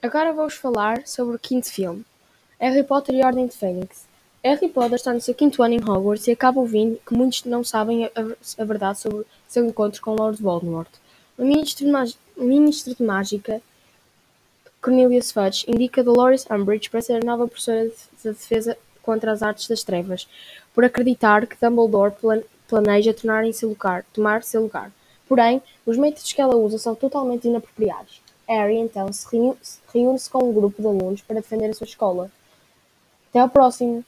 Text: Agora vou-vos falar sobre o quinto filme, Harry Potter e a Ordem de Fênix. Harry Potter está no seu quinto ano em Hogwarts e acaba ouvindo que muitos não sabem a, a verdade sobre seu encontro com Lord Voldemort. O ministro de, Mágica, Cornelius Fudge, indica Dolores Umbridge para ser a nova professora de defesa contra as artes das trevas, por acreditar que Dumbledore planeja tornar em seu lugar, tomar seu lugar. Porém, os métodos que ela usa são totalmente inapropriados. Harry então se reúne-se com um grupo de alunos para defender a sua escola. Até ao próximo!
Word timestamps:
Agora 0.00 0.32
vou-vos 0.32 0.54
falar 0.54 1.04
sobre 1.08 1.34
o 1.34 1.38
quinto 1.40 1.72
filme, 1.72 2.04
Harry 2.60 2.84
Potter 2.84 3.16
e 3.16 3.20
a 3.20 3.26
Ordem 3.26 3.48
de 3.48 3.56
Fênix. 3.56 4.06
Harry 4.44 4.68
Potter 4.68 4.94
está 4.94 5.12
no 5.12 5.20
seu 5.20 5.34
quinto 5.34 5.60
ano 5.60 5.74
em 5.74 5.82
Hogwarts 5.82 6.28
e 6.28 6.30
acaba 6.30 6.60
ouvindo 6.60 7.00
que 7.04 7.14
muitos 7.14 7.42
não 7.44 7.64
sabem 7.64 8.04
a, 8.04 8.10
a 8.58 8.64
verdade 8.64 9.00
sobre 9.00 9.26
seu 9.48 9.66
encontro 9.66 10.00
com 10.00 10.14
Lord 10.14 10.40
Voldemort. 10.40 10.88
O 11.36 11.44
ministro 11.44 11.84
de, 11.84 13.02
Mágica, 13.02 13.60
Cornelius 14.80 15.32
Fudge, 15.32 15.64
indica 15.66 16.04
Dolores 16.04 16.46
Umbridge 16.48 16.90
para 16.90 17.02
ser 17.02 17.20
a 17.20 17.26
nova 17.26 17.48
professora 17.48 17.88
de 17.88 18.30
defesa 18.30 18.78
contra 19.02 19.32
as 19.32 19.42
artes 19.42 19.66
das 19.66 19.82
trevas, 19.82 20.28
por 20.72 20.84
acreditar 20.84 21.44
que 21.44 21.56
Dumbledore 21.60 22.14
planeja 22.68 23.12
tornar 23.12 23.44
em 23.44 23.52
seu 23.52 23.68
lugar, 23.68 24.04
tomar 24.12 24.44
seu 24.44 24.62
lugar. 24.62 24.92
Porém, 25.26 25.60
os 25.84 25.96
métodos 25.96 26.32
que 26.32 26.40
ela 26.40 26.54
usa 26.54 26.78
são 26.78 26.94
totalmente 26.94 27.48
inapropriados. 27.48 28.22
Harry 28.48 28.78
então 28.78 29.12
se 29.12 29.26
reúne-se 29.92 30.30
com 30.30 30.48
um 30.48 30.52
grupo 30.52 30.80
de 30.80 30.88
alunos 30.88 31.20
para 31.20 31.36
defender 31.36 31.68
a 31.68 31.74
sua 31.74 31.84
escola. 31.84 32.30
Até 33.28 33.40
ao 33.40 33.48
próximo! 33.50 34.02